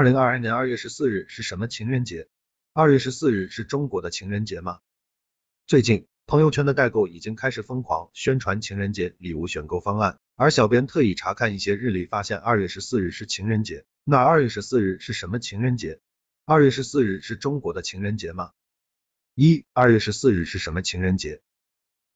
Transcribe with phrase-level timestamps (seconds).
[0.00, 2.26] 二零二二年二月十四日是什么情人节？
[2.72, 4.80] 二月十四日是中国的情人节吗？
[5.66, 13.84] 最近，朋友圈的代购已经开始疯狂宣传情人节礼物选购方案，而小编特意查看一些日历，发现二月十四日是情人节。
[14.02, 16.00] 那二月十四日是什么情人节？
[16.46, 18.52] 二月十四日是中国的情人节吗？
[19.34, 21.42] 一、二月十四日是什么情人节？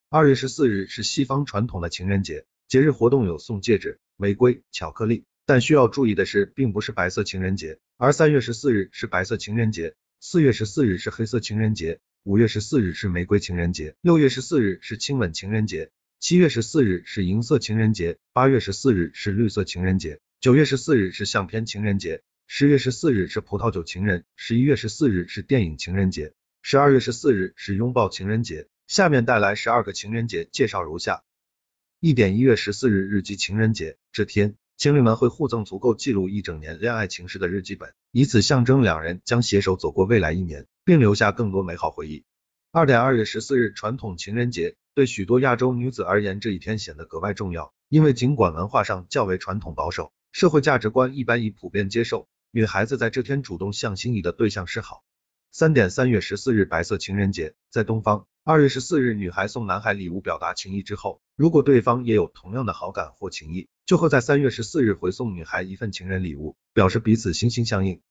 [0.09, 5.23] 二月十四日是西方传统的情人节，节日活动有送戒指、玫瑰、巧克力。
[5.45, 26.33] 但需要注意的是，并不是白色情人节，而三月十四日是白色情人节，四月十四日是黑色情人节，五月十四日是玫瑰情人节，六月十四日是亲吻情人节，七月十四日是银色情人节，八月十四日是绿色情人节，九月十四日是相片情人节，十月十四日是葡萄酒情人，十一月十四日是电影情人节，
[26.63, 28.67] 十二月十四日是拥抱情人节。
[28.87, 31.23] 下面带来十二个情人节介绍如下：
[31.99, 34.55] 一点一月十四日日记情人节这天。
[34.77, 42.25] 情侣们会互赠足够记录一整年恋爱情事的日记本，以此象征两人将携手走过未来一年，并留下更多美好回忆。
[42.73, 55.05] 二点二月十四日传统情人节对许多亚洲女子而言，这一天显得格外重要，因为尽管文化上较为传统保守，社会价值观一般已普遍接受，女孩子在这天主动向心仪的对象示好。
[55.53, 63.69] 三点三月十四日白色情人节在东方，二月十四日女孩送男孩礼物表达情意之后，如果对方也有同样的好感或情谊。
[63.85, 68.01] 就会在三月十四日回送女孩一份情人礼物，表示彼此心心相印。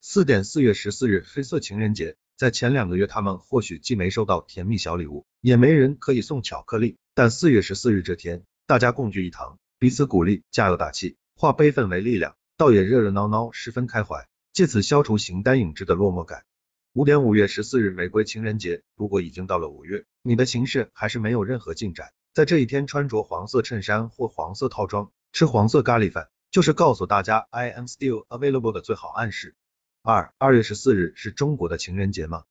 [0.00, 16.44] 四点四月十四日黑色情人节，在前两个月他们或许既没收到甜蜜小礼物，也没人可以送巧克力，但四月十四日这天，大家共聚一堂，彼此鼓励，加油打气，化悲愤为力量，倒也热热闹闹，十分开怀，借此消除形单影只的落寞感。
[16.92, 25.10] 五点五月十四日玫瑰情人节，如果已经到了五月，你的情事还是没有任何进展，在这一天穿着黄色衬衫或黄色套装。
[25.34, 29.56] 吃黄色咖喱饭，就是告诉大家 I am still available 的最好暗示。
[30.00, 32.44] 二，二月十四日是中国的情人节吗？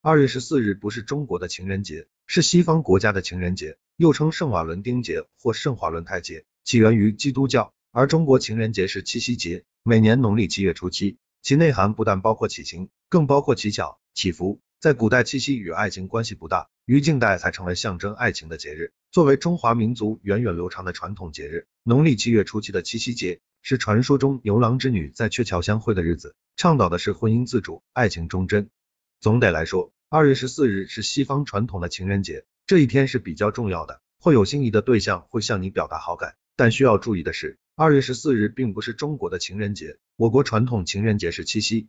[0.00, 7.74] 二月十四日不是中国的情人节，是西方国家的情人节，又称圣瓦伦丁节或圣华伦泰节，起源于基督教。
[7.90, 14.62] 而中国情人节是七夕节，每年农历七月初七，其内涵不但包括祈情，更包括乞巧、祈福。
[14.80, 18.92] 在古代，七夕与爱情关系不大，于近代才成为象征爱情的节日。
[19.10, 28.70] 作为中华民族源远流长的传统节日，农历七月初七的七夕节是传说中牛郎织女在鹊桥相会的日子，倡导的是婚姻自主、爱情忠贞。
[29.20, 36.36] 总得来说，二月十四日是西方传统的情人节，这一天是比较重要的，会有心仪的对象会向你表达好感。
[36.54, 41.86] 但需要注意的是，二月十四日并不是中国的情人节，我国传统情人节是七夕。